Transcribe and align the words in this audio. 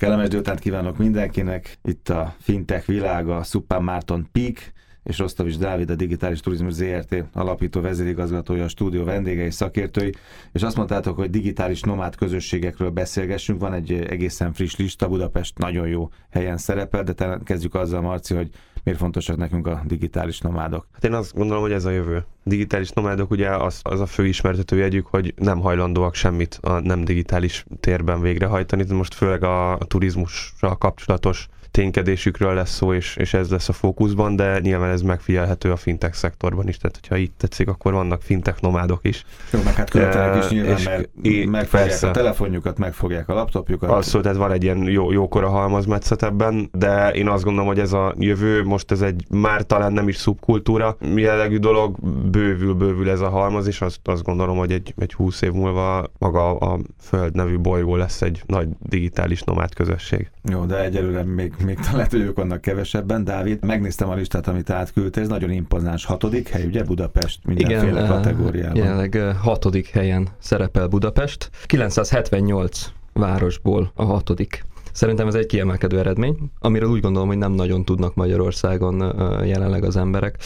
Kellemes 0.00 0.28
délután 0.28 0.56
kívánok 0.56 0.96
mindenkinek. 0.98 1.78
Itt 1.82 2.08
a 2.08 2.34
fintech 2.38 2.86
világa, 2.86 3.42
Szupán 3.42 3.82
Márton 3.82 4.28
Pík, 4.32 4.72
és 5.02 5.18
Rosztovics 5.18 5.58
Dávid, 5.58 5.90
a 5.90 5.94
Digitális 5.94 6.40
Turizmus 6.40 6.72
ZRT 6.72 7.24
alapító 7.32 7.80
vezérigazgatója, 7.80 8.64
a 8.64 8.68
stúdió 8.68 9.04
vendégei, 9.04 9.50
szakértői, 9.50 10.12
és 10.52 10.62
azt 10.62 10.76
mondtátok, 10.76 11.16
hogy 11.16 11.30
digitális 11.30 11.80
nomád 11.80 12.16
közösségekről 12.16 12.90
beszélgessünk. 12.90 13.60
Van 13.60 13.72
egy 13.72 13.92
egészen 13.92 14.52
friss 14.52 14.76
lista, 14.76 15.08
Budapest 15.08 15.58
nagyon 15.58 15.88
jó 15.88 16.08
helyen 16.30 16.56
szerepel, 16.56 17.02
de 17.02 17.38
kezdjük 17.44 17.74
azzal, 17.74 18.00
Marci, 18.00 18.34
hogy 18.34 18.50
miért 18.84 18.98
fontosak 18.98 19.36
nekünk 19.36 19.66
a 19.66 19.82
digitális 19.86 20.40
nomádok? 20.40 20.86
Hát 20.92 21.04
én 21.04 21.12
azt 21.12 21.34
gondolom, 21.34 21.62
hogy 21.62 21.72
ez 21.72 21.84
a 21.84 21.90
jövő. 21.90 22.24
Digitális 22.42 22.90
nomádok 22.90 23.30
ugye 23.30 23.48
az, 23.48 23.80
az 23.82 24.00
a 24.00 24.06
fő 24.06 24.26
ismertető 24.26 24.76
jegyük, 24.76 25.06
hogy 25.06 25.34
nem 25.36 25.60
hajlandóak 25.60 26.14
semmit 26.14 26.58
a 26.62 26.80
nem 26.80 27.04
digitális 27.04 27.64
térben 27.80 28.20
végrehajtani. 28.20 28.84
Most 28.92 29.14
főleg 29.14 29.44
a, 29.44 29.72
a 29.72 29.84
turizmussal 29.84 30.76
kapcsolatos 30.76 31.48
ténykedésükről 31.70 32.54
lesz 32.54 32.74
szó, 32.74 32.94
és, 32.94 33.16
és 33.16 33.34
ez 33.34 33.50
lesz 33.50 33.68
a 33.68 33.72
fókuszban, 33.72 34.36
de 34.36 34.58
nyilván 34.58 34.90
ez 34.90 35.02
megfigyelhető 35.02 35.72
a 35.72 35.76
fintech 35.76 36.14
szektorban 36.14 36.68
is, 36.68 36.76
tehát 36.76 36.98
hogyha 37.00 37.16
itt 37.16 37.34
tetszik, 37.38 37.68
akkor 37.68 37.92
vannak 37.92 38.22
fintech 38.22 38.62
nomádok 38.62 39.00
is. 39.02 39.24
Jó, 39.52 39.60
meg 39.64 39.74
hát 39.74 39.90
követelek 39.90 40.44
is 40.44 40.50
nyilván, 40.50 40.76
és 40.76 40.84
mert 40.84 41.08
é, 41.22 41.44
megfogják 41.44 41.88
persze. 41.88 42.08
a 42.08 42.10
telefonjukat, 42.10 42.78
megfogják 42.78 43.28
a 43.28 43.34
laptopjukat. 43.34 43.90
Abszolút, 43.90 44.22
tehát 44.22 44.38
van 44.38 44.52
egy 44.52 44.62
ilyen 44.62 44.88
jó, 44.88 45.12
jókora 45.12 45.48
halmazmetszet 45.48 46.22
ebben, 46.22 46.70
de 46.72 47.10
én 47.10 47.28
azt 47.28 47.44
gondolom, 47.44 47.68
hogy 47.68 47.78
ez 47.78 47.92
a 47.92 48.14
jövő, 48.18 48.64
most 48.64 48.90
ez 48.90 49.00
egy 49.00 49.24
már 49.30 49.62
talán 49.62 49.92
nem 49.92 50.08
is 50.08 50.16
szubkultúra 50.16 50.96
jellegű 51.14 51.58
dolog, 51.58 51.96
bővül, 52.30 52.74
bővül 52.74 53.10
ez 53.10 53.20
a 53.20 53.28
halmaz, 53.28 53.66
és 53.66 53.80
azt, 53.80 54.00
azt 54.04 54.22
gondolom, 54.22 54.56
hogy 54.56 54.72
egy, 54.72 54.94
egy 54.98 55.14
húsz 55.14 55.42
év 55.42 55.52
múlva 55.52 56.06
maga 56.18 56.56
a 56.56 56.78
Föld 57.00 57.34
nevű 57.34 57.58
bolygó 57.58 57.96
lesz 57.96 58.22
egy 58.22 58.42
nagy 58.46 58.68
digitális 58.78 59.42
nomád 59.42 59.74
közösség. 59.74 60.30
Jó, 60.50 60.64
de 60.64 60.84
egyelőre 60.84 61.22
még 61.22 61.54
még 61.64 61.78
lehet, 61.92 62.10
hogy 62.10 62.20
ők 62.20 62.36
vannak 62.36 62.60
kevesebben. 62.60 63.24
Dávid, 63.24 63.64
megnéztem 63.64 64.08
a 64.08 64.14
listát, 64.14 64.48
amit 64.48 64.70
átküldte, 64.70 65.20
ez 65.20 65.28
nagyon 65.28 65.50
impozáns. 65.50 66.04
Hatodik 66.04 66.48
hely, 66.48 66.66
ugye 66.66 66.84
Budapest 66.84 67.44
mindenféle 67.44 67.90
Igen, 67.90 68.06
kategóriában. 68.06 68.76
Jelenleg 68.76 69.36
hatodik 69.40 69.88
helyen 69.88 70.28
szerepel 70.38 70.86
Budapest. 70.86 71.50
978 71.66 72.92
városból 73.12 73.92
a 73.94 74.04
hatodik. 74.04 74.64
Szerintem 74.92 75.26
ez 75.26 75.34
egy 75.34 75.46
kiemelkedő 75.46 75.98
eredmény, 75.98 76.36
amiről 76.58 76.88
úgy 76.88 77.00
gondolom, 77.00 77.28
hogy 77.28 77.38
nem 77.38 77.52
nagyon 77.52 77.84
tudnak 77.84 78.14
Magyarországon 78.14 79.14
jelenleg 79.44 79.84
az 79.84 79.96
emberek. 79.96 80.36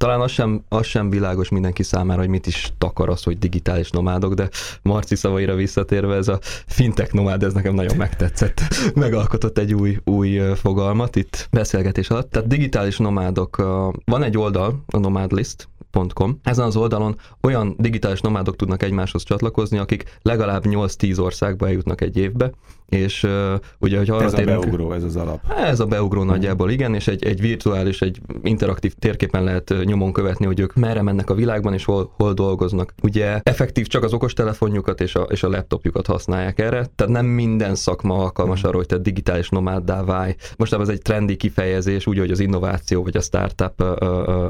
Talán 0.00 0.20
az 0.20 0.30
sem, 0.30 0.64
az 0.68 0.86
sem 0.86 1.10
világos 1.10 1.48
mindenki 1.48 1.82
számára, 1.82 2.20
hogy 2.20 2.28
mit 2.28 2.46
is 2.46 2.72
takar 2.78 3.08
az, 3.08 3.22
hogy 3.22 3.38
digitális 3.38 3.90
nomádok, 3.90 4.34
de 4.34 4.48
Marci 4.82 5.16
szavaira 5.16 5.54
visszatérve 5.54 6.14
ez 6.14 6.28
a 6.28 6.38
fintech 6.66 7.14
nomád, 7.14 7.42
ez 7.42 7.52
nekem 7.52 7.74
nagyon 7.74 7.96
megtetszett. 7.96 8.60
Megalkotott 8.94 9.58
egy 9.58 9.74
új, 9.74 9.98
új 10.04 10.40
fogalmat 10.54 11.16
itt 11.16 11.48
beszélgetés 11.50 12.10
alatt. 12.10 12.30
Tehát 12.30 12.48
digitális 12.48 12.98
nomádok, 12.98 13.56
van 14.04 14.22
egy 14.22 14.38
oldal, 14.38 14.84
a 14.86 14.98
nomádlist, 14.98 15.68
nomad.com. 15.92 16.40
Ezen 16.42 16.64
az 16.64 16.76
oldalon 16.76 17.16
olyan 17.40 17.74
digitális 17.78 18.20
nomádok 18.20 18.56
tudnak 18.56 18.82
egymáshoz 18.82 19.22
csatlakozni, 19.22 19.78
akik 19.78 20.18
legalább 20.22 20.64
8-10 20.66 21.20
országba 21.20 21.66
eljutnak 21.66 22.00
egy 22.00 22.16
évbe, 22.16 22.50
és 22.88 23.22
uh, 23.22 23.54
ugye, 23.78 23.98
hogy 23.98 24.10
arra 24.10 24.24
Ez 24.24 24.32
térünk, 24.32 24.56
a 24.56 24.60
beugró, 24.60 24.92
ez 24.92 25.02
az 25.02 25.16
alap. 25.16 25.40
Ez 25.56 25.80
a 25.80 25.86
beugró 25.86 26.22
nagyjából, 26.22 26.70
igen, 26.70 26.94
és 26.94 27.08
egy, 27.08 27.24
egy 27.24 27.40
virtuális, 27.40 28.02
egy 28.02 28.20
interaktív 28.42 28.94
térképen 28.94 29.44
lehet 29.44 29.74
nyomon 29.90 30.12
követni, 30.12 30.46
hogy 30.46 30.60
ők 30.60 30.74
merre 30.74 31.02
mennek 31.02 31.30
a 31.30 31.34
világban, 31.34 31.72
és 31.72 31.84
hol, 31.84 32.12
hol 32.16 32.32
dolgoznak. 32.32 32.94
Ugye 33.02 33.40
effektív 33.42 33.86
csak 33.86 34.02
az 34.02 34.12
okostelefonjukat 34.12 35.00
és 35.00 35.14
a, 35.14 35.20
és 35.20 35.42
a 35.42 35.48
laptopjukat 35.48 36.06
használják 36.06 36.58
erre, 36.58 36.86
tehát 36.94 37.12
nem 37.12 37.26
minden 37.26 37.74
szakma 37.74 38.14
alkalmas 38.14 38.62
arra, 38.62 38.76
hogy 38.76 38.86
te 38.86 38.98
digitális 38.98 39.48
nomáddá 39.48 40.04
válj. 40.04 40.34
Most 40.56 40.72
ez 40.72 40.88
egy 40.88 41.02
trendi 41.02 41.36
kifejezés, 41.36 42.06
úgy, 42.06 42.18
hogy 42.18 42.30
az 42.30 42.40
innováció, 42.40 43.02
vagy 43.02 43.16
a 43.16 43.20
startup, 43.20 43.84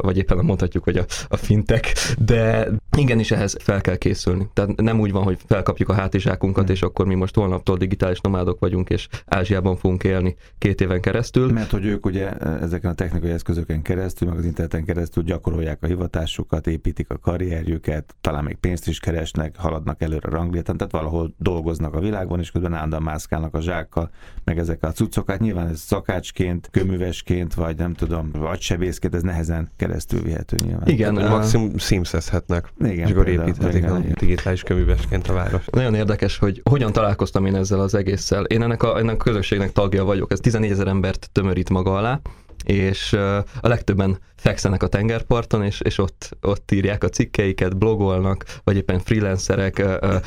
vagy 0.01 0.17
éppen 0.17 0.45
mondhatjuk, 0.45 0.85
hogy 0.85 0.97
a, 0.97 1.05
a 1.29 1.37
fintek, 1.37 1.93
de 2.19 2.69
igenis 2.97 3.31
ehhez 3.31 3.57
fel 3.61 3.81
kell 3.81 3.97
készülni. 3.97 4.49
Tehát 4.53 4.81
nem 4.81 5.01
úgy 5.01 5.13
van, 5.13 5.23
hogy 5.23 5.39
felkapjuk 5.47 5.89
a 5.89 5.93
hátizsákunkat, 5.93 6.69
mm. 6.69 6.73
és 6.73 6.83
akkor 6.83 7.07
mi 7.07 7.15
most 7.15 7.35
holnaptól 7.35 7.77
digitális 7.77 8.21
nomádok 8.21 8.59
vagyunk, 8.61 8.91
és 8.91 9.09
Ázsiában 9.27 9.77
fogunk 9.77 10.05
élni 10.05 10.37
két 10.59 10.81
éven 10.81 11.01
keresztül. 11.01 11.53
Mert 11.53 11.71
hogy 11.71 11.85
ők 11.85 12.07
ugye 12.07 12.31
ezeken 12.39 12.91
a 12.91 12.95
technikai 12.95 13.31
eszközöken 13.31 13.83
keresztül, 13.83 14.29
meg 14.29 14.39
az 14.39 14.45
interneten 14.45 14.85
keresztül 14.85 15.25
gyakorolják 15.31 15.83
a 15.83 15.87
hivatásukat, 15.87 16.67
építik 16.67 17.11
a 17.11 17.19
karrierjüket, 17.19 18.15
talán 18.21 18.45
még 18.45 18.57
pénzt 18.57 18.89
is 18.89 18.99
keresnek, 18.99 19.57
haladnak 19.57 20.03
előre 20.03 20.29
a 20.29 20.31
rangléten, 20.31 20.77
tehát 20.77 20.93
valahol 20.93 21.35
dolgoznak 21.39 21.95
a 21.95 22.01
világban, 22.01 22.41
és 22.41 22.51
közben 22.51 22.75
állandóan 22.75 23.03
mászkálnak 23.03 23.55
a 23.55 23.61
zsákkal, 23.61 24.11
meg 24.45 24.59
ezekkel 24.59 24.91
a 24.91 24.93
cuccokat. 24.93 25.39
Nyilván 25.39 25.69
ez 25.69 25.81
szakácsként, 25.81 26.69
köművesként, 26.71 27.55
vagy 27.55 27.77
nem 27.77 27.95
tudom, 27.95 28.31
vagy 28.33 28.61
sebészként, 28.61 29.15
ez 29.15 29.23
nehezen 29.23 29.71
keresztül 29.77 30.23
vihető 30.23 30.57
nyilván. 30.65 30.89
Igen, 30.89 31.15
maximum 31.15 31.79
szímszezhetnek, 31.79 32.73
igen, 32.81 33.07
és 33.07 33.13
akkor 33.13 33.29
építhetik 33.29 33.91
a 33.91 33.99
digitális 33.99 34.63
köművesként 34.63 35.29
a 35.29 35.33
város. 35.33 35.65
Nagyon 35.71 35.95
érdekes, 35.95 36.39
hogy 36.39 36.63
hogyan 36.71 36.93
találkoztam 36.93 37.47
én 37.47 37.55
ezzel 37.55 37.81
az 37.81 37.95
egésszel. 37.95 38.45
Én 38.45 38.63
ennek 38.63 38.83
a, 38.83 38.99
ennek 38.99 39.15
a 39.15 39.25
közösségnek 39.25 39.73
tagja 39.73 40.05
vagyok, 40.05 40.33
ez 40.33 40.41
14 40.41 40.71
ezer 40.71 40.87
embert 40.87 41.29
tömörít 41.33 41.71
maga 41.71 41.97
alá, 41.97 42.21
és 42.65 43.13
a 43.61 43.69
legtöbben 43.69 44.19
fekszenek 44.37 44.83
a 44.83 44.87
tengerparton, 44.87 45.65
és, 45.65 45.81
és 45.81 45.99
ott, 45.99 46.37
ott 46.43 46.71
írják 46.73 47.05
a 47.05 47.09
cikkeiket, 47.09 47.77
blogolnak, 47.77 48.45
vagy 48.65 48.77
éppen 48.77 48.99
freelancerek, 48.99 49.83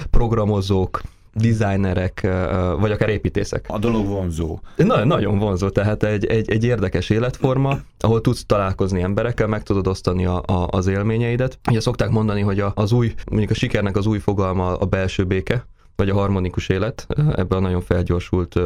programozók, 0.09 1.01
designerek, 1.33 2.21
vagy 2.79 2.91
akár 2.91 3.09
építészek. 3.09 3.65
A 3.67 3.77
dolog 3.77 4.07
vonzó. 4.07 4.59
Na, 4.75 5.05
nagyon 5.05 5.37
vonzó, 5.39 5.69
tehát 5.69 6.03
egy, 6.03 6.25
egy, 6.25 6.51
egy 6.51 6.63
érdekes 6.63 7.09
életforma, 7.09 7.79
ahol 7.99 8.21
tudsz 8.21 8.45
találkozni 8.45 9.01
emberekkel, 9.01 9.47
meg 9.47 9.63
tudod 9.63 9.87
osztani 9.87 10.25
a, 10.25 10.43
a, 10.45 10.67
az 10.69 10.87
élményeidet. 10.87 11.59
Ugye 11.69 11.79
szokták 11.79 12.09
mondani, 12.09 12.41
hogy 12.41 12.59
a, 12.59 12.71
az 12.75 12.91
új, 12.91 13.13
mondjuk 13.29 13.51
a 13.51 13.53
sikernek 13.53 13.97
az 13.97 14.05
új 14.05 14.19
fogalma 14.19 14.77
a 14.77 14.85
belső 14.85 15.23
béke, 15.23 15.65
vagy 15.95 16.09
a 16.09 16.13
harmonikus 16.13 16.69
élet 16.69 17.07
ebben 17.35 17.57
a 17.57 17.59
nagyon 17.59 17.81
felgyorsult 17.81 18.59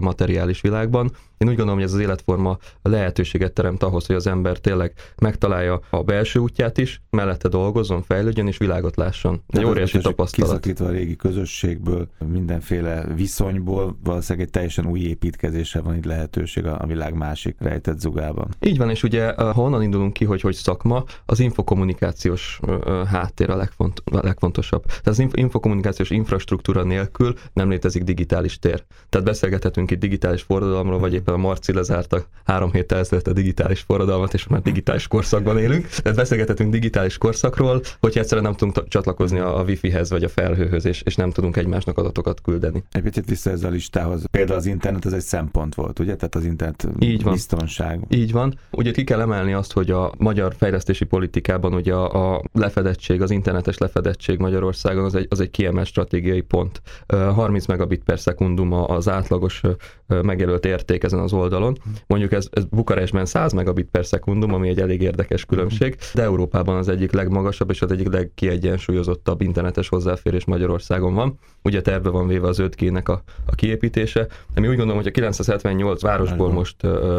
materiális 0.00 0.60
világban. 0.60 1.10
Én 1.38 1.48
úgy 1.48 1.56
gondolom, 1.56 1.74
hogy 1.74 1.88
ez 1.88 1.94
az 1.94 2.00
életforma 2.00 2.58
lehetőséget 2.82 3.52
teremt 3.52 3.82
ahhoz, 3.82 4.06
hogy 4.06 4.16
az 4.16 4.26
ember 4.26 4.58
tényleg 4.58 4.92
megtalálja 5.20 5.80
a 5.90 6.02
belső 6.02 6.38
útját 6.38 6.78
is, 6.78 7.02
mellette 7.10 7.48
dolgozzon, 7.48 8.02
fejlődjön 8.02 8.46
és 8.46 8.56
világot 8.56 8.96
lásson. 8.96 9.42
Egy 9.48 9.64
óriási 9.64 9.98
tapasztalat. 9.98 10.50
Kiszakítva 10.50 10.86
a 10.86 10.90
régi 10.90 11.16
közösségből, 11.16 12.08
mindenféle 12.32 13.06
viszonyból, 13.14 13.98
valószínűleg 14.04 14.46
egy 14.46 14.52
teljesen 14.52 14.86
új 14.86 15.00
építkezésre 15.00 15.80
van 15.80 15.96
itt 15.96 16.04
lehetőség 16.04 16.66
a 16.66 16.86
világ 16.86 17.14
másik 17.14 17.56
rejtett 17.58 18.00
zugában. 18.00 18.48
Így 18.60 18.78
van, 18.78 18.90
és 18.90 19.02
ugye 19.02 19.32
ha 19.34 19.62
onnan 19.62 19.82
indulunk 19.82 20.12
ki, 20.12 20.24
hogy 20.24 20.40
hogy 20.40 20.54
szakma, 20.54 21.04
az 21.26 21.40
infokommunikációs 21.40 22.60
háttér 23.06 23.50
a, 23.50 23.56
legfont, 23.56 24.02
a 24.04 24.18
legfontosabb. 24.22 24.84
Tehát 24.84 25.06
az 25.06 25.18
infokommunikációs 25.32 26.10
infrastruktúra 26.10 26.52
nélkül 26.84 27.34
nem 27.52 27.68
létezik 27.68 28.02
digitális 28.02 28.58
tér. 28.58 28.84
Tehát 29.08 29.26
beszélgethetünk 29.26 29.90
itt 29.90 29.98
digitális 29.98 30.42
forradalomról, 30.42 30.98
vagy 30.98 31.14
éppen 31.14 31.34
a 31.34 31.36
Marci 31.36 31.72
lezárta 31.72 32.24
három 32.44 32.72
héttel 32.72 32.98
ezelőtt 32.98 33.26
a 33.26 33.32
digitális 33.32 33.80
forradalmat, 33.80 34.34
és 34.34 34.46
már 34.46 34.62
digitális 34.62 35.08
korszakban 35.08 35.58
élünk. 35.58 35.86
Tehát 35.86 36.18
beszélgethetünk 36.18 36.70
digitális 36.70 37.18
korszakról, 37.18 37.82
hogyha 38.00 38.20
egyszerűen 38.20 38.46
nem 38.46 38.54
tudunk 38.54 38.88
csatlakozni 38.88 39.38
a, 39.38 39.58
a 39.58 39.62
wifi-hez 39.62 40.10
vagy 40.10 40.24
a 40.24 40.28
felhőhöz, 40.28 40.84
és, 40.84 41.02
és 41.02 41.14
nem 41.16 41.30
tudunk 41.30 41.56
egymásnak 41.56 41.98
adatokat 41.98 42.40
küldeni. 42.40 42.84
Egy 42.92 43.02
picit 43.02 43.28
vissza 43.28 43.50
ezzel 43.50 43.70
a 43.70 43.72
listához. 43.72 44.24
Például 44.30 44.58
az 44.58 44.66
internet 44.66 45.06
ez 45.06 45.12
egy 45.12 45.20
szempont 45.20 45.74
volt, 45.74 45.98
ugye? 45.98 46.16
Tehát 46.16 46.34
az 46.34 46.44
internet 46.44 46.88
Így 46.98 47.22
van. 47.22 47.32
biztonság. 47.32 48.00
Így 48.08 48.32
van. 48.32 48.58
Ugye 48.70 48.90
ki 48.90 49.04
kell 49.04 49.20
emelni 49.20 49.52
azt, 49.52 49.72
hogy 49.72 49.90
a 49.90 50.12
magyar 50.18 50.54
fejlesztési 50.58 51.04
politikában 51.04 51.74
ugye 51.74 51.94
a, 51.94 52.34
a 52.34 52.42
lefedettség, 52.52 53.22
az 53.22 53.30
internetes 53.30 53.78
lefedettség 53.78 54.38
Magyarországon 54.38 55.04
az 55.04 55.14
egy, 55.14 55.26
az 55.30 55.40
egy 55.40 55.50
kiemelt 55.50 55.86
stratégiai 55.86 56.40
pont. 56.44 56.82
30 57.06 57.66
megabit 57.66 58.04
per 58.04 58.18
szekundum 58.18 58.72
az 58.72 59.08
átlagos 59.08 59.60
megjelölt 60.06 60.64
érték 60.64 61.02
ezen 61.02 61.18
az 61.18 61.32
oldalon. 61.32 61.76
Mondjuk 62.06 62.32
ez, 62.32 62.48
ez 62.50 62.64
Bukarestben 62.64 63.26
100 63.26 63.52
megabit 63.52 63.88
per 63.90 64.06
szekundum, 64.06 64.52
ami 64.52 64.68
egy 64.68 64.80
elég 64.80 65.00
érdekes 65.00 65.44
különbség, 65.44 65.96
de 66.14 66.22
Európában 66.22 66.76
az 66.76 66.88
egyik 66.88 67.12
legmagasabb 67.12 67.70
és 67.70 67.82
az 67.82 67.92
egyik 67.92 68.12
legkiegyensúlyozottabb 68.12 69.40
internetes 69.40 69.88
hozzáférés 69.88 70.44
Magyarországon 70.44 71.14
van. 71.14 71.38
Ugye 71.62 71.80
terve 71.80 72.08
van 72.08 72.26
véve 72.26 72.48
az 72.48 72.58
5G-nek 72.62 73.04
a, 73.04 73.22
a 73.46 73.54
kiépítése, 73.54 74.26
mi 74.54 74.68
úgy 74.68 74.76
gondolom, 74.76 74.96
hogy 74.96 75.06
a 75.06 75.10
978 75.10 76.02
városból 76.02 76.52
most 76.52 76.76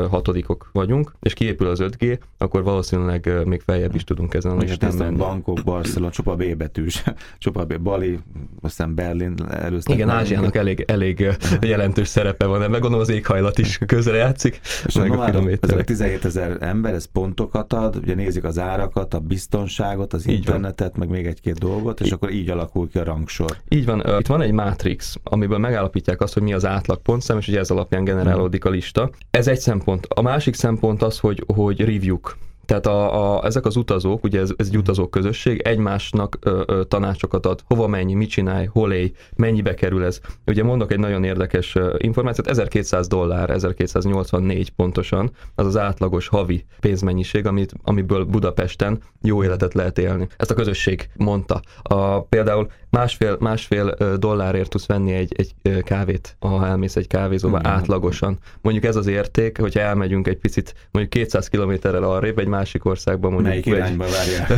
hatodikok 0.10 0.70
vagyunk, 0.74 1.12
és 1.20 1.34
kiépül 1.34 1.68
az 1.68 1.80
5G, 1.84 2.20
akkor 2.38 2.64
valószínűleg 2.64 3.46
még 3.46 3.62
feljebb 3.62 3.96
is 3.96 4.04
tudunk 4.04 4.34
ezen 4.34 4.52
a 4.52 4.58
listán 4.58 4.96
menni. 4.96 5.18
bankok, 5.18 5.60
Barcelona, 5.64 6.12
csupa 6.12 6.36
B 6.36 6.56
betűs, 6.56 7.04
csupa 7.38 7.66
B, 7.66 7.82
Bali, 7.82 8.20
aztán 8.62 8.96
Berlin, 8.96 9.15
Berlin 9.18 9.36
előztek. 9.50 9.96
Igen, 9.96 10.08
meg 10.08 10.16
Ázsiának 10.16 10.56
elég, 10.56 10.84
elég 10.88 11.20
jelentős 11.62 12.08
szerepe 12.08 12.46
van 12.46 12.62
ebben, 12.62 12.80
gondolom 12.80 13.00
az 13.00 13.10
éghajlat 13.10 13.58
is 13.58 13.80
közrejátszik, 13.86 14.60
És 14.86 14.96
a 14.96 15.00
meg 15.00 15.12
a 15.12 15.14
nomádok, 15.14 15.36
ezek 15.36 15.44
a 15.44 15.58
kilométerek. 15.58 15.86
17 15.86 16.26
ezer 16.26 16.58
ember, 16.60 16.94
ez 16.94 17.06
pontokat 17.06 17.74
ad, 17.74 17.96
ugye 17.96 18.16
nézik 18.16 18.44
az 18.44 18.60
árakat, 18.60 19.14
a 19.14 19.20
biztonságot, 19.20 20.14
az 20.14 20.22
Így 20.22 20.26
van. 20.28 20.36
internetet, 20.36 20.98
meg 20.98 21.10
még 21.10 21.26
egy-két 21.26 21.60
dolgot, 21.60 22.02
és 22.02 22.12
akkor 22.12 22.32
így 22.32 22.50
alakul 22.50 22.90
ki 22.90 22.98
a 22.98 23.04
rangsor. 23.04 23.58
Így 23.70 23.86
van, 23.86 24.04
itt 24.20 24.28
van 24.28 24.42
egy 24.42 24.52
mátrix, 24.52 25.16
amiből 25.24 25.58
megállapítják 25.58 26.22
azt, 26.22 26.34
hogy 26.34 26.44
mi 26.44 26.54
az 26.54 26.66
átlag 26.66 27.02
pontszám, 27.02 27.38
és 27.38 27.48
ugye 27.48 27.60
ez 27.60 27.70
alapján 27.70 28.04
generálódik 28.04 28.66
a 28.66 28.70
lista. 28.70 29.10
Ez 29.32 29.48
egy 29.48 29.60
szempont. 29.60 30.06
A 30.10 30.22
másik 30.22 30.54
szempont 30.56 31.04
az, 31.04 31.20
hogy, 31.20 31.44
hogy 31.48 31.80
review-k. 31.80 32.38
Tehát 32.66 32.86
a, 32.86 33.38
a, 33.38 33.46
ezek 33.46 33.66
az 33.66 33.76
utazók, 33.76 34.24
ugye 34.24 34.40
ez, 34.40 34.52
ez 34.58 34.68
egy 34.68 34.78
utazók 34.78 35.12
közösség, 35.12 35.62
egymásnak 35.62 36.38
ö, 36.40 36.64
ö, 36.66 36.84
tanácsokat 36.84 37.46
ad, 37.46 37.62
hova 37.68 37.88
menj, 37.88 38.14
mit 38.14 38.30
csinálj, 38.30 38.66
hol 38.66 38.94
élj, 38.94 39.12
mennyibe 39.36 39.74
kerül 39.74 40.04
ez. 40.04 40.20
Ugye 40.46 40.64
mondok 40.64 40.92
egy 40.92 41.00
nagyon 41.00 41.24
érdekes 41.24 41.78
információt, 41.98 42.48
1200 42.48 43.08
dollár, 43.08 43.50
1284 43.50 44.70
pontosan, 44.70 45.32
az 45.56 45.66
az 45.66 45.78
átlagos 45.78 46.28
havi 46.28 46.66
pénzmennyiség, 46.80 47.46
amit, 47.46 47.74
amiből 47.84 48.24
Budapesten 48.24 49.02
jó 49.22 49.44
életet 49.44 49.74
lehet 49.74 49.98
élni. 49.98 50.28
Ezt 50.38 50.52
a 50.52 50.54
közösség 50.54 51.10
mondta. 51.16 51.62
A, 51.82 52.22
például 52.22 52.68
másfél, 52.90 53.38
másfél 53.40 53.96
dollárért 54.18 54.70
tudsz 54.70 54.86
venni 54.86 55.14
egy, 55.14 55.34
egy 55.38 55.84
kávét, 55.84 56.36
ha 56.40 56.66
elmész 56.66 56.96
egy 56.96 57.08
kávézóba 57.08 57.60
Igen. 57.60 57.72
átlagosan. 57.72 58.38
Mondjuk 58.62 58.86
ez 58.86 58.96
az 58.96 59.08
érték, 59.08 59.60
hogyha 59.60 59.80
elmegyünk 59.80 60.28
egy 60.28 60.38
picit, 60.38 60.76
mondjuk 60.92 61.24
200 61.24 61.48
kilométerrel 61.48 62.04
arrébb, 62.04 62.40
egy 62.40 62.48
másik 62.56 62.86
országban 62.86 63.32
mondjuk 63.32 63.50
Melyik 63.50 63.66
vagy 63.66 63.76
irányba 63.76 64.06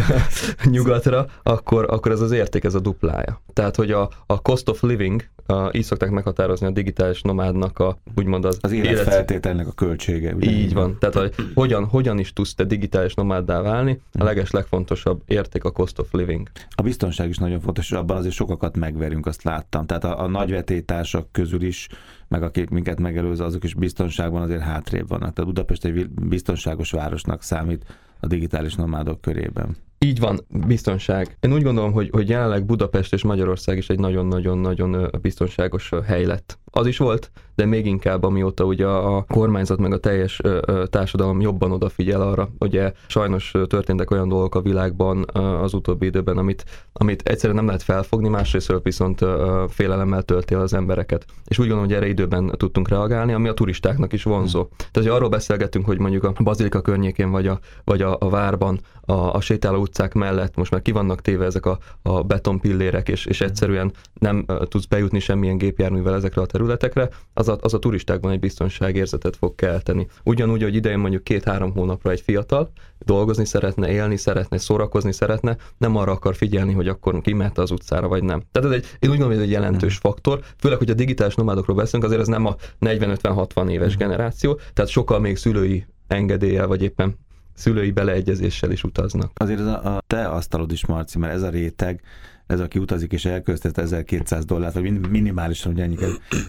nyugatra, 0.75 1.25
akkor, 1.43 1.85
akkor 1.89 2.11
ez 2.11 2.21
az 2.21 2.31
érték, 2.31 2.63
ez 2.63 2.75
a 2.75 2.79
duplája. 2.79 3.41
Tehát, 3.53 3.75
hogy 3.75 3.91
a, 3.91 4.09
a 4.25 4.41
cost 4.41 4.69
of 4.69 4.81
living, 4.81 5.23
a, 5.47 5.69
így 5.71 5.83
szokták 5.83 6.09
meghatározni 6.09 6.67
a 6.67 6.69
digitális 6.69 7.21
nomádnak 7.21 7.79
a, 7.79 7.97
úgymond 8.15 8.45
az, 8.45 8.57
Az 8.61 8.71
életfeltételnek 8.71 9.67
a 9.67 9.71
költsége. 9.71 10.33
Ugye? 10.33 10.51
így 10.51 10.73
van. 10.73 10.97
Tehát, 10.99 11.15
hogy 11.15 11.33
hogyan, 11.53 11.85
hogyan 11.85 12.19
is 12.19 12.33
tudsz 12.33 12.53
te 12.53 12.63
digitális 12.63 13.13
nomáddá 13.13 13.61
válni, 13.61 14.01
a 14.19 14.23
leges 14.23 14.51
legfontosabb 14.51 15.21
érték 15.25 15.63
a 15.63 15.71
cost 15.71 15.99
of 15.99 16.11
living. 16.11 16.49
A 16.75 16.81
biztonság 16.81 17.29
is 17.29 17.37
nagyon 17.37 17.59
fontos, 17.59 17.91
és 17.91 17.97
abban 17.97 18.17
azért 18.17 18.33
sokakat 18.33 18.77
megverünk, 18.77 19.25
azt 19.25 19.43
láttam. 19.43 19.85
Tehát 19.85 20.03
a, 20.03 20.23
a 20.23 20.27
nagyvetétársak 20.27 21.31
közül 21.31 21.61
is, 21.61 21.87
meg 22.27 22.43
akik 22.43 22.69
minket 22.69 22.99
megelőző, 22.99 23.43
azok 23.43 23.63
is 23.63 23.73
biztonságban 23.73 24.41
azért 24.41 24.61
hátrébb 24.61 25.07
vannak. 25.07 25.33
Tehát 25.33 25.51
Budapest 25.51 25.85
egy 25.85 26.09
biztonságos 26.09 26.91
városnak 26.91 27.43
számít 27.43 27.85
a 28.19 28.27
digitális 28.27 28.75
nomádok 28.75 29.21
körében. 29.21 29.77
Így 29.99 30.19
van, 30.19 30.39
biztonság. 30.49 31.37
Én 31.39 31.53
úgy 31.53 31.63
gondolom, 31.63 31.91
hogy, 31.91 32.09
hogy 32.11 32.29
jelenleg 32.29 32.65
Budapest 32.65 33.13
és 33.13 33.23
Magyarország 33.23 33.77
is 33.77 33.89
egy 33.89 33.99
nagyon-nagyon-nagyon 33.99 35.11
biztonságos 35.21 35.91
hely 36.05 36.25
lett. 36.25 36.59
Az 36.65 36.87
is 36.87 36.97
volt, 36.97 37.31
de 37.57 37.65
még 37.65 37.85
inkább 37.85 38.23
amióta 38.23 38.63
ugye 38.63 38.85
a 38.85 39.25
kormányzat 39.27 39.77
meg 39.77 39.93
a 39.93 39.97
teljes 39.97 40.41
társadalom 40.85 41.41
jobban 41.41 41.71
odafigyel 41.71 42.21
arra. 42.21 42.49
Ugye 42.59 42.91
sajnos 43.07 43.53
történtek 43.67 44.11
olyan 44.11 44.27
dolgok 44.27 44.55
a 44.55 44.61
világban 44.61 45.25
az 45.61 45.73
utóbbi 45.73 46.05
időben, 46.05 46.37
amit, 46.37 46.65
amit 46.93 47.21
egyszerűen 47.21 47.55
nem 47.55 47.65
lehet 47.65 47.83
felfogni, 47.83 48.29
másrészt 48.29 48.73
viszont 48.83 49.25
félelemmel 49.67 50.21
tölti 50.21 50.53
az 50.53 50.73
embereket. 50.73 51.25
És 51.45 51.59
úgy 51.59 51.67
gondolom, 51.67 51.89
hogy 51.89 51.99
erre 51.99 52.07
időben 52.07 52.51
tudtunk 52.57 52.89
reagálni, 52.89 53.33
ami 53.33 53.47
a 53.47 53.53
turistáknak 53.53 54.13
is 54.13 54.23
vonzó. 54.23 54.67
Tehát, 54.77 54.91
hogy 54.93 55.07
arról 55.07 55.29
beszélgetünk, 55.29 55.85
hogy 55.85 55.99
mondjuk 55.99 56.23
a 56.23 56.33
Bazilika 56.43 56.81
környékén 56.81 57.31
vagy 57.31 57.47
a, 57.47 57.59
vagy 57.83 58.01
a, 58.01 58.17
a 58.19 58.29
várban, 58.29 58.79
a, 59.01 59.13
a 59.13 59.41
sétáló 59.41 59.79
utcák 59.81 60.13
mellett 60.13 60.55
most 60.55 60.71
már 60.71 60.81
ki 60.81 60.91
vannak 60.91 61.21
téve 61.21 61.45
ezek 61.45 61.65
a, 61.65 61.77
a 62.01 62.23
betonpillérek, 62.23 63.09
és, 63.09 63.25
és 63.25 63.41
egyszerűen 63.41 63.91
nem 64.19 64.45
tudsz 64.63 64.85
bejutni 64.85 65.19
semmilyen 65.19 65.57
gépjárművel 65.57 66.15
ezekre 66.15 66.41
a 66.41 66.45
területekre, 66.45 67.09
az 67.33 67.46
a, 67.47 67.57
az 67.61 67.73
a 67.73 67.79
turistákban 67.79 68.31
egy 68.31 68.39
biztonságérzetet 68.39 69.35
fog 69.35 69.55
kelteni. 69.55 70.07
Ugyanúgy, 70.23 70.63
hogy 70.63 70.75
idején 70.75 70.99
mondjuk 70.99 71.23
két-három 71.23 71.71
hónapra 71.71 72.11
egy 72.11 72.21
fiatal 72.21 72.71
dolgozni 72.99 73.45
szeretne, 73.45 73.89
élni 73.89 74.17
szeretne, 74.17 74.57
szórakozni 74.57 75.11
szeretne, 75.11 75.57
nem 75.77 75.95
arra 75.95 76.11
akar 76.11 76.35
figyelni, 76.35 76.73
hogy 76.73 76.87
akkor 76.87 77.21
kimehet 77.21 77.57
az 77.57 77.71
utcára, 77.71 78.07
vagy 78.07 78.23
nem. 78.23 78.43
Tehát 78.51 78.69
ez 78.69 78.75
egy, 78.75 78.85
én 78.99 79.09
úgy 79.09 79.17
gondolom, 79.17 79.31
hogy 79.31 79.37
ez 79.37 79.43
egy 79.43 79.51
jelentős 79.51 79.97
faktor, 79.97 80.39
főleg, 80.57 80.77
hogy 80.77 80.89
a 80.89 80.93
digitális 80.93 81.35
nomádokról 81.35 81.75
beszélünk, 81.75 82.03
azért 82.03 82.21
ez 82.21 82.27
nem 82.27 82.45
a 82.45 82.55
40-50-60 82.79 83.69
éves 83.69 83.97
generáció, 83.97 84.59
tehát 84.73 84.91
sokkal 84.91 85.19
még 85.19 85.37
szülői 85.37 85.85
engedéllyel, 86.07 86.67
vagy 86.67 86.81
éppen 86.81 87.17
szülői 87.53 87.91
beleegyezéssel 87.91 88.71
is 88.71 88.83
utaznak. 88.83 89.31
Azért 89.33 89.59
ez 89.59 89.65
a, 89.65 89.95
a 89.95 90.01
te 90.07 90.27
asztalod 90.27 90.71
is, 90.71 90.85
Marci, 90.85 91.17
mert 91.17 91.33
ez 91.33 91.41
a 91.41 91.49
réteg, 91.49 92.01
ez 92.47 92.59
aki 92.59 92.79
utazik 92.79 93.11
és 93.11 93.25
elköltett 93.25 93.77
1200 93.77 94.45
dollárt, 94.45 94.73
vagy 94.73 94.83
min- 94.83 95.09
minimálisan, 95.09 95.71
hogy 95.71 95.81
ennyi, 95.81 95.95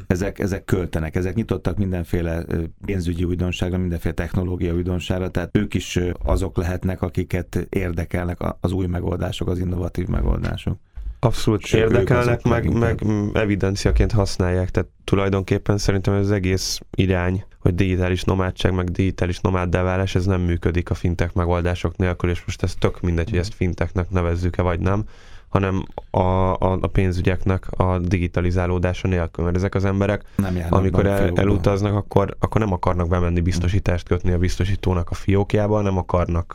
ezek, 0.06 0.38
ezek 0.38 0.64
költenek, 0.64 1.16
ezek 1.16 1.34
nyitottak 1.34 1.76
mindenféle 1.76 2.44
pénzügyi 2.84 3.24
újdonságra, 3.24 3.78
mindenféle 3.78 4.14
technológia 4.14 4.74
újdonságra, 4.74 5.30
tehát 5.30 5.56
ők 5.56 5.74
is 5.74 5.98
azok 6.24 6.56
lehetnek, 6.56 7.02
akiket 7.02 7.66
érdekelnek 7.70 8.38
az 8.60 8.72
új 8.72 8.86
megoldások, 8.86 9.48
az 9.48 9.58
innovatív 9.58 10.06
megoldások. 10.06 10.78
Abszolút 11.20 11.64
Sőt, 11.64 11.80
érdekelnek, 11.80 12.42
meg, 12.42 12.72
meg 12.72 13.02
evidenciaként 13.32 14.12
használják, 14.12 14.70
tehát 14.70 14.88
tulajdonképpen 15.04 15.78
szerintem 15.78 16.14
ez 16.14 16.24
az 16.24 16.30
egész 16.30 16.80
irány, 16.94 17.44
hogy 17.58 17.74
digitális 17.74 18.22
nomádság, 18.22 18.74
meg 18.74 18.90
digitális 18.90 19.40
nomáddá 19.40 19.82
válás, 19.82 20.14
ez 20.14 20.26
nem 20.26 20.40
működik 20.40 20.90
a 20.90 20.94
fintech 20.94 21.36
megoldások 21.36 21.96
nélkül, 21.96 22.30
és 22.30 22.44
most 22.44 22.62
ez 22.62 22.74
tök 22.74 23.00
mindegy, 23.00 23.30
hogy 23.30 23.38
ezt 23.38 23.54
fintechnek 23.54 24.10
nevezzük-e 24.10 24.62
vagy 24.62 24.80
nem, 24.80 25.04
hanem 25.48 25.84
a, 26.10 26.18
a, 26.18 26.78
a 26.80 26.86
pénzügyeknek 26.86 27.70
a 27.70 27.98
digitalizálódása 27.98 29.08
nélkül, 29.08 29.44
mert 29.44 29.56
ezek 29.56 29.74
az 29.74 29.84
emberek 29.84 30.22
Nem 30.36 30.66
amikor 30.70 31.06
el, 31.06 31.32
elutaznak, 31.34 31.94
akkor, 31.94 32.36
akkor 32.38 32.60
nem 32.60 32.72
akarnak 32.72 33.08
bemenni 33.08 33.40
biztosítást 33.40 34.06
kötni 34.06 34.32
a 34.32 34.38
biztosítónak 34.38 35.10
a 35.10 35.14
fiókjába, 35.14 35.80
nem 35.80 35.96
akarnak 35.96 36.54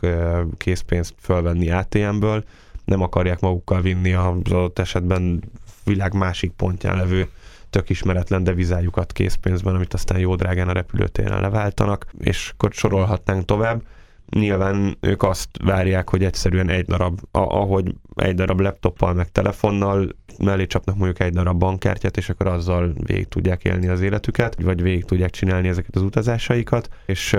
készpénzt 0.56 1.14
fölvenni 1.20 1.70
ATM-ből, 1.70 2.44
nem 2.84 3.02
akarják 3.02 3.40
magukkal 3.40 3.80
vinni 3.80 4.12
az 4.12 4.24
adott 4.44 4.78
esetben 4.78 5.42
világ 5.84 6.14
másik 6.14 6.52
pontján 6.52 6.96
levő 6.96 7.28
tök 7.70 7.90
ismeretlen 7.90 8.44
devizájukat 8.44 9.12
készpénzben, 9.12 9.74
amit 9.74 9.94
aztán 9.94 10.18
jó 10.18 10.34
drágán 10.34 10.68
a 10.68 10.72
repülőtéren 10.72 11.40
leváltanak, 11.40 12.06
és 12.18 12.50
akkor 12.52 12.72
sorolhatnánk 12.72 13.44
tovább. 13.44 13.82
Nyilván 14.30 14.96
ők 15.00 15.22
azt 15.22 15.48
várják, 15.64 16.10
hogy 16.10 16.24
egyszerűen 16.24 16.68
egy 16.68 16.84
darab, 16.84 17.20
ahogy 17.30 17.94
egy 18.14 18.34
darab 18.34 18.60
laptoppal 18.60 19.14
meg 19.14 19.32
telefonnal 19.32 20.08
mellé 20.38 20.66
csapnak 20.66 20.96
mondjuk 20.96 21.20
egy 21.20 21.32
darab 21.32 21.58
bankkártyát, 21.58 22.16
és 22.16 22.28
akkor 22.28 22.46
azzal 22.46 22.94
végig 23.06 23.28
tudják 23.28 23.64
élni 23.64 23.88
az 23.88 24.00
életüket, 24.00 24.62
vagy 24.62 24.82
végig 24.82 25.04
tudják 25.04 25.30
csinálni 25.30 25.68
ezeket 25.68 25.96
az 25.96 26.02
utazásaikat, 26.02 26.88
és 27.06 27.32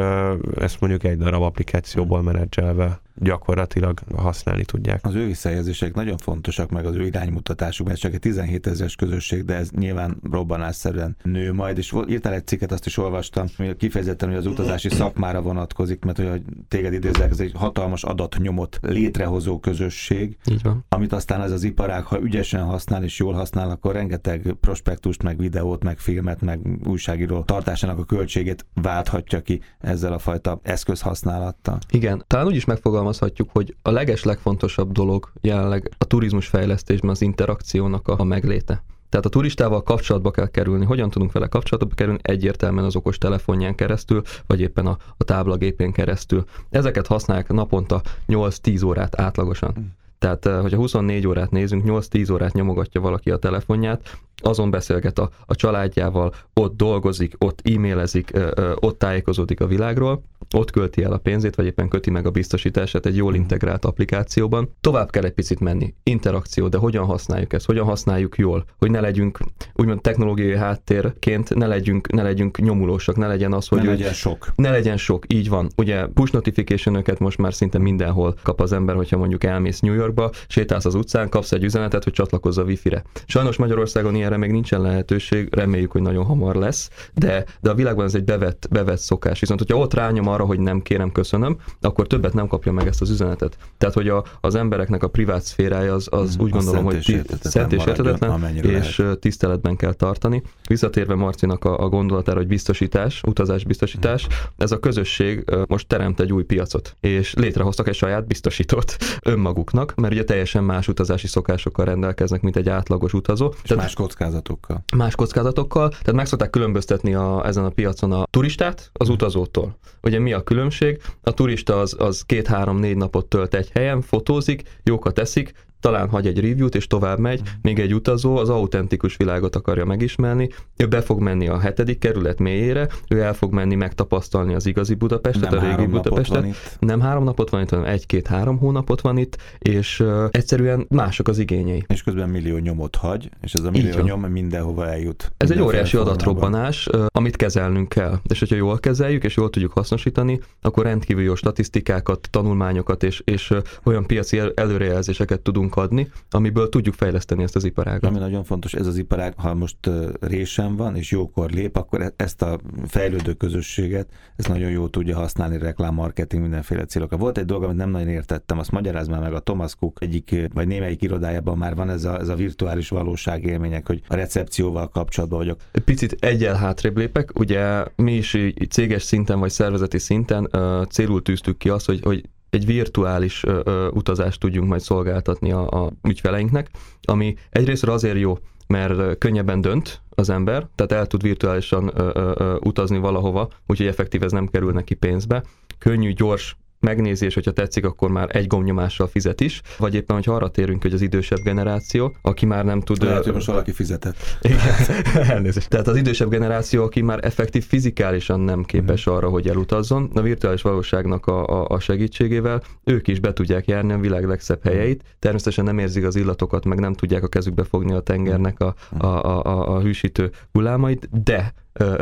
ezt 0.56 0.80
mondjuk 0.80 1.04
egy 1.04 1.18
darab 1.18 1.42
applikációból 1.42 2.22
menedzselve 2.22 3.00
gyakorlatilag 3.16 4.00
használni 4.16 4.66
tudják. 4.66 5.06
Az 5.06 5.16
ő 5.16 5.26
visszajelzések 5.26 5.94
nagyon 5.94 6.18
fontosak, 6.18 6.70
meg 6.70 6.86
az 6.86 6.96
ő 6.96 7.06
iránymutatásuk, 7.06 7.88
mert 7.88 8.00
csak 8.00 8.14
egy 8.14 8.20
17 8.20 8.68
ezeres 8.68 8.96
közösség, 8.96 9.46
de 9.46 9.56
ez 9.56 9.70
nyilván 9.70 10.18
robbanásszerűen 10.32 11.16
nő 11.24 11.54
majd, 11.54 11.78
és 11.78 11.94
írtál 12.08 12.34
egy 12.34 12.48
cikket, 12.48 12.72
azt 12.72 12.86
is 12.86 12.98
olvastam, 12.98 13.46
hogy 13.58 13.76
kifejezetten, 13.76 14.30
hogy 14.30 14.38
az 14.38 14.46
utazási 14.46 14.90
szakmára 14.90 15.42
vonatkozik, 15.42 16.04
mert 16.04 16.18
hogy 16.18 16.42
téged 16.68 16.94
idézek, 16.94 17.32
ez 17.32 17.40
egy 17.40 17.52
hatalmas 17.56 18.04
adatnyomot 18.04 18.80
létrehozó 18.82 19.60
közösség, 19.60 20.38
Így 20.52 20.62
van. 20.64 20.86
amit 20.90 21.14
aztán 21.14 21.42
ez 21.42 21.52
az 21.52 21.64
iparág, 21.64 22.04
ha 22.04 22.22
ügyesen 22.22 22.64
használ 22.64 23.04
és 23.04 23.20
jól 23.20 23.34
használ, 23.34 23.70
akkor 23.70 23.94
rengeteg 23.94 24.56
prospektust, 24.62 25.24
meg 25.24 25.38
videót, 25.38 25.84
meg 25.84 25.98
filmet, 25.98 26.42
meg 26.42 26.60
újságíró 26.88 27.44
tartásának 27.44 28.00
a 28.00 28.04
költségét 28.04 28.66
válthatja 28.74 29.42
ki 29.42 29.62
ezzel 29.80 30.14
a 30.14 30.20
fajta 30.20 30.60
eszközhasználattal. 30.64 31.78
Igen, 31.90 32.24
talán 32.28 32.46
úgy 32.46 32.56
is 32.56 32.66
megfogalmazhatjuk, 33.06 33.50
hogy 33.52 33.76
a 33.82 33.92
leges 33.92 34.24
legfontosabb 34.24 34.92
dolog 34.92 35.32
jelenleg 35.42 35.92
a 35.98 36.06
turizmus 36.06 36.48
fejlesztésben 36.48 37.10
az 37.10 37.22
interakciónak 37.22 38.08
a, 38.08 38.24
megléte. 38.24 38.84
Tehát 39.10 39.26
a 39.26 39.30
turistával 39.30 39.84
kapcsolatba 39.84 40.32
kell 40.32 40.48
kerülni. 40.48 40.86
Hogyan 40.86 41.10
tudunk 41.10 41.32
vele 41.32 41.48
kapcsolatba 41.48 41.96
kerülni? 41.96 42.20
Egyértelműen 42.22 42.86
az 42.86 42.96
okos 42.96 43.18
telefonján 43.18 43.76
keresztül, 43.76 44.22
vagy 44.48 44.62
éppen 44.62 44.86
a, 44.86 44.98
a 45.18 45.24
táblagépén 45.24 45.92
keresztül. 45.92 46.44
Ezeket 46.70 47.08
használják 47.08 47.50
naponta 47.50 48.02
8-10 48.28 48.86
órát 48.86 49.20
átlagosan. 49.20 49.96
Tehát, 50.20 50.46
eh, 50.46 50.62
hogyha 50.62 50.78
24 50.78 51.28
órát 51.28 51.52
nézünk, 51.52 51.84
8-10 51.86 52.32
órát 52.32 52.54
nyomogatja 52.54 53.02
valaki 53.02 53.32
a 53.32 53.38
telefonját, 53.38 54.18
azon 54.42 54.70
beszélget 54.70 55.20
a, 55.20 55.30
a 55.46 55.56
családjával, 55.56 56.34
ott 56.54 56.78
dolgozik, 56.78 57.34
ott 57.38 57.62
e-mailezik, 57.64 58.32
ott 58.76 59.00
tájékozódik 59.00 59.62
a 59.62 59.68
világról, 59.68 60.24
ott 60.56 60.72
költi 60.72 61.04
el 61.04 61.12
a 61.14 61.18
pénzét, 61.18 61.56
vagy 61.56 61.66
éppen 61.66 61.88
köti 61.88 62.10
meg 62.10 62.26
a 62.26 62.32
biztosítását 62.32 63.06
egy 63.06 63.16
jól 63.16 63.32
mhm. 63.32 63.40
integrált 63.40 63.86
applikációban. 63.86 64.76
Tovább 64.82 65.10
kell 65.10 65.24
egy 65.24 65.34
picit 65.34 65.60
menni. 65.60 65.94
Interakció, 66.04 66.68
de 66.68 66.78
hogyan 66.78 67.06
használjuk 67.06 67.54
ezt? 67.54 67.66
Hogyan 67.66 67.86
használjuk 67.86 68.38
jól? 68.38 68.66
Hogy 68.78 68.92
ne 68.92 69.00
legyünk 69.00 69.40
úgymond 69.74 70.02
technológiai 70.02 70.58
háttérként, 70.58 71.56
ne 71.56 71.68
legyünk, 71.68 72.12
ne 72.12 72.24
legyünk 72.24 72.58
nyomulósak, 72.58 73.16
ne 73.16 73.28
legyen 73.28 73.54
az, 73.54 73.68
hogy... 73.68 73.82
Ne 73.82 73.90
legyen 73.90 74.14
sok. 74.14 74.52
Ne 74.56 74.70
legyen 74.70 74.98
sok, 74.98 75.34
így 75.34 75.50
van. 75.50 75.70
Ugye 75.78 76.06
push 76.06 76.34
notification 76.34 77.04
most 77.20 77.38
már 77.38 77.54
szinte 77.54 77.78
mindenhol 77.78 78.36
kap 78.44 78.62
az 78.62 78.74
ember, 78.74 78.96
hogyha 78.96 79.18
mondjuk 79.18 79.44
elmész 79.44 79.80
New 79.80 79.94
Yorkba, 79.94 80.32
sétálsz 80.48 80.86
az 80.86 80.96
utcán, 80.96 81.30
kapsz 81.30 81.52
egy 81.52 81.64
üzenetet, 81.64 82.04
hogy 82.04 82.14
csatlakozz 82.14 82.58
a 82.58 82.64
wifi-re. 82.64 83.04
Sajnos 83.26 83.58
Magyarországon 83.58 84.16
ilyenre 84.26 84.46
még 84.46 84.52
nincsen 84.52 84.82
lehetőség, 84.82 85.56
reméljük, 85.56 85.92
hogy 85.92 86.02
nagyon 86.02 86.26
hamar 86.26 86.56
lesz, 86.56 86.90
de, 87.14 87.46
de 87.62 87.70
a 87.70 87.74
világban 87.74 88.06
ez 88.06 88.16
egy 88.16 88.24
bevett, 88.24 88.68
bevett 88.72 88.98
szokás. 88.98 89.40
Viszont, 89.40 89.60
hogyha 89.60 89.78
ott 89.78 89.94
rányom 89.94 90.28
arra, 90.28 90.46
hogy 90.46 90.60
nem 90.60 90.82
kérem, 90.82 91.12
köszönöm, 91.12 91.58
akkor 91.82 92.08
többet 92.08 92.34
nem 92.34 92.48
kapja 92.48 92.72
meg 92.72 92.88
ezt 92.88 93.02
az 93.02 93.10
üzenetet. 93.10 93.58
Tehát, 93.78 93.96
hogy 93.96 94.10
a, 94.10 94.24
az 94.42 94.56
embereknek 94.56 95.04
a 95.04 95.08
privát 95.08 95.44
szférája 95.44 95.94
az, 95.94 96.08
az 96.12 96.38
mm, 96.38 96.44
úgy 96.44 96.50
gondolom, 96.50 96.84
hogy 96.84 97.26
szent 97.42 97.74
és 97.74 97.86
értetetlen, 97.86 98.56
és 98.56 98.98
lehet. 98.98 99.20
tiszteletben 99.20 99.76
kell 99.76 99.94
tartani. 99.94 100.44
Visszatérve 100.68 101.16
Marcinak 101.16 101.66
a, 101.66 101.80
a 101.80 101.90
gondolatára, 101.90 102.38
hogy 102.38 102.48
biztosítás, 102.48 103.22
utazásbiztosítás, 103.28 104.28
ez 104.58 104.72
a 104.72 104.80
közösség 104.80 105.46
most 105.68 105.88
teremt 105.88 106.20
egy 106.20 106.34
új 106.34 106.44
piacot, 106.44 106.96
és 107.00 107.34
létrehoztak 107.34 107.88
egy 107.88 107.96
saját 107.96 108.28
biztosítót 108.28 108.98
önmaguknak, 109.34 109.96
mert 109.96 110.14
ugye 110.14 110.24
teljesen 110.24 110.64
más 110.64 110.88
utazási 110.88 111.28
szokásokkal 111.28 111.86
rendelkeznek, 111.86 112.42
mint 112.42 112.56
egy 112.56 112.70
átlagos 112.70 113.14
utazó. 113.14 113.54
És 113.64 113.70
tehát, 113.70 113.84
más 113.84 113.94
kockázatokkal. 114.16 114.84
Más 114.96 115.16
kockázatokkal, 115.16 115.90
tehát 115.90 116.14
meg 116.14 116.26
szokták 116.26 116.50
különböztetni 116.50 117.14
a, 117.14 117.46
ezen 117.46 117.66
a 117.66 117.70
piacon 117.70 118.12
a 118.12 118.26
turistát 118.30 118.90
az 118.94 119.10
utazótól. 119.10 119.78
Ugye 120.04 120.20
mi 120.20 120.34
a 120.34 120.44
különbség? 120.44 121.02
A 121.22 121.32
turista 121.32 121.80
az, 121.80 121.96
az 122.00 122.22
két-három-négy 122.22 122.98
napot 122.98 123.26
tölt 123.26 123.54
egy 123.54 123.70
helyen, 123.70 124.02
fotózik, 124.02 124.64
jókat 124.84 125.20
eszik, 125.20 125.54
talán 125.86 126.10
hagy 126.10 126.28
egy 126.28 126.40
review-t, 126.40 126.76
és 126.76 126.88
tovább 126.88 127.20
megy, 127.20 127.42
mm. 127.42 127.46
még 127.62 127.80
egy 127.80 127.94
utazó 127.94 128.38
az 128.38 128.50
autentikus 128.50 129.18
világot 129.18 129.56
akarja 129.56 129.86
megismerni, 129.86 130.50
ő 130.78 130.86
be 130.86 131.02
fog 131.02 131.20
menni 131.20 131.48
a 131.48 131.60
hetedik 131.60 132.00
kerület 132.00 132.40
mélyére, 132.40 132.88
ő 133.10 133.22
el 133.22 133.34
fog 133.34 133.54
menni 133.54 133.76
megtapasztalni 133.76 134.54
az 134.54 134.66
igazi 134.66 134.94
Budapestet, 134.94 135.50
nem 135.50 135.60
a 135.60 135.76
régi 135.76 135.86
Budapestet. 135.86 136.46
Nem 136.80 137.00
három 137.00 137.24
napot 137.24 137.50
van 137.50 137.62
itt, 137.62 137.70
hanem 137.70 137.86
egy-két-három 137.86 138.58
hónapot 138.58 139.02
van 139.02 139.18
itt, 139.18 139.38
és 139.60 140.00
uh, 140.00 140.24
egyszerűen 140.32 140.86
mások 140.90 141.28
az 141.28 141.38
igényei. 141.40 141.84
És 141.88 142.04
közben 142.04 142.30
millió 142.30 142.58
nyomot 142.58 142.96
hagy, 142.96 143.30
és 143.42 143.54
ez 143.54 143.64
a 143.64 143.72
millió 143.72 144.04
nyom 144.04 144.22
mindenhova 144.22 144.88
eljut. 144.88 145.32
Ez 145.38 145.52
egy 145.52 145.62
óriási 145.62 145.98
adatrobbanás, 145.98 146.88
uh, 146.88 147.06
amit 147.14 147.36
kezelnünk 147.36 147.90
kell. 147.90 148.20
És 148.24 148.40
hogyha 148.40 148.56
jól 148.56 148.80
kezeljük, 148.80 149.24
és 149.24 149.36
jól 149.36 149.50
tudjuk 149.50 149.72
hasznosítani, 149.72 150.40
akkor 150.62 150.84
rendkívül 150.84 151.24
jó 151.24 151.36
statisztikákat, 151.36 152.28
tanulmányokat 152.32 153.04
és, 153.04 153.22
és 153.26 153.52
uh, 153.52 153.58
olyan 153.84 154.06
piaci 154.06 154.42
előrejelzéseket 154.56 155.42
tudunk 155.42 155.75
adni, 155.78 156.10
amiből 156.30 156.70
tudjuk 156.70 156.96
fejleszteni 156.96 157.44
ezt 157.44 157.56
az 157.56 157.64
iparágat. 157.64 158.04
Ami 158.04 158.20
nagyon 158.20 158.44
fontos, 158.44 158.74
ez 158.74 158.88
az 158.88 158.98
iparág, 158.98 159.34
ha 159.38 159.54
most 159.54 159.90
résen 160.20 160.76
van, 160.76 160.96
és 160.96 161.12
jókor 161.12 161.50
lép, 161.52 161.76
akkor 161.76 162.02
e- 162.02 162.14
ezt 162.16 162.42
a 162.42 162.60
fejlődő 162.88 163.34
közösséget, 163.34 164.10
ez 164.36 164.46
nagyon 164.46 164.70
jó 164.70 164.88
tudja 164.88 165.18
használni 165.18 165.58
reklám, 165.58 165.94
marketing, 165.94 166.42
mindenféle 166.42 166.86
célokra. 166.86 167.18
Volt 167.18 167.38
egy 167.38 167.46
dolog, 167.46 167.64
amit 167.64 167.76
nem 167.76 167.90
nagyon 167.90 168.08
értettem, 168.08 168.60
azt 168.60 168.72
magyaráz 168.72 169.08
már 169.08 169.22
meg 169.22 169.34
a 169.34 169.40
Thomas 169.40 169.76
Cook 169.76 170.02
egyik, 170.02 170.36
vagy 170.54 170.68
némelyik 170.68 171.02
irodájában 171.02 171.58
már 171.58 171.76
van 171.76 171.90
ez 171.90 172.04
a, 172.04 172.20
ez 172.20 172.28
a 172.28 172.36
virtuális 172.36 172.90
valóság 172.90 173.44
élmények, 173.44 173.88
hogy 173.88 174.02
a 174.08 174.16
recepcióval 174.16 174.90
kapcsolatban 174.90 175.40
vagyok. 175.40 175.60
Picit 175.86 176.16
egyel 176.20 176.56
hátrébb 176.56 176.98
lépek, 176.98 177.40
ugye 177.40 177.84
mi 177.96 178.16
is 178.16 178.38
céges 178.70 179.04
szinten 179.04 179.40
vagy 179.40 179.52
szervezeti 179.52 179.98
szinten 179.98 180.48
uh, 180.52 180.86
célul 180.86 181.22
tűztük 181.22 181.58
ki 181.58 181.70
azt, 181.70 181.86
hogy, 181.86 182.00
hogy 182.04 182.24
egy 182.56 182.66
virtuális 182.66 183.44
ö, 183.44 183.62
ö, 183.64 183.88
utazást 183.88 184.40
tudjunk 184.40 184.70
majd 184.70 184.82
szolgáltatni 184.82 185.52
a, 185.52 185.70
a 185.70 185.92
ügyfeleinknek, 186.04 186.70
ami 187.02 187.36
egyrészt 187.50 187.84
azért 187.84 188.20
jó, 188.20 188.38
mert 188.68 189.18
könnyebben 189.18 189.62
dönt 189.62 190.02
az 190.10 190.30
ember, 190.30 190.68
tehát 190.76 190.92
el 190.92 191.06
tud 191.08 191.22
virtuálisan 191.22 191.92
ö, 191.96 192.10
ö, 192.14 192.56
utazni 192.60 192.98
valahova, 192.98 193.50
úgyhogy 193.68 193.88
effektív 193.88 194.24
ez 194.24 194.32
nem 194.32 194.48
kerül 194.48 194.72
neki 194.72 194.94
pénzbe. 194.94 195.44
Könnyű, 195.80 196.12
gyors 196.14 196.58
megnézi, 196.86 197.26
és 197.26 197.34
hogyha 197.34 197.52
tetszik, 197.52 197.86
akkor 197.86 198.10
már 198.10 198.36
egy 198.36 198.48
gomnyomással 198.48 199.08
fizet 199.08 199.42
is, 199.42 199.62
vagy 199.78 199.96
éppen, 199.96 200.16
hogy 200.16 200.26
arra 200.28 200.50
térünk, 200.50 200.82
hogy 200.82 200.94
az 200.94 201.02
idősebb 201.02 201.40
generáció, 201.44 202.16
aki 202.22 202.46
már 202.46 202.66
nem 202.66 202.82
tud... 202.82 203.04
Lehet, 203.04 203.24
hogy 203.24 203.34
most 203.34 203.48
valaki 203.48 203.72
fizetett. 203.72 204.16
Igen, 204.42 204.60
elnézést. 205.36 205.70
Tehát 205.70 205.88
az 205.88 205.96
idősebb 205.96 206.30
generáció, 206.30 206.84
aki 206.84 207.02
már 207.02 207.20
effektív 207.22 207.66
fizikálisan 207.66 208.40
nem 208.40 208.64
képes 208.64 209.00
uh-huh. 209.00 209.16
arra, 209.16 209.30
hogy 209.30 209.48
elutazzon, 209.48 210.12
a 210.14 210.22
virtuális 210.22 210.62
valóságnak 210.62 211.26
a, 211.26 211.48
a, 211.48 211.68
a 211.68 211.80
segítségével 211.80 212.62
ők 212.84 213.08
is 213.08 213.20
be 213.20 213.34
tudják 213.34 213.68
járni 213.68 213.94
a 213.94 213.98
világ 213.98 214.26
legszebb 214.26 214.64
helyeit, 214.64 215.04
természetesen 215.20 215.64
nem 215.64 215.78
érzik 215.78 216.06
az 216.06 216.16
illatokat, 216.16 216.66
meg 216.66 216.80
nem 216.80 216.94
tudják 216.94 217.24
a 217.24 217.28
kezükbe 217.28 217.64
fogni 217.64 217.94
a 217.94 218.00
tengernek 218.00 218.60
a, 218.60 218.76
a, 218.98 219.06
a, 219.06 219.44
a, 219.44 219.76
a 219.76 219.82
hűsítő 219.82 220.32
hullámait, 220.52 221.24
de 221.24 221.54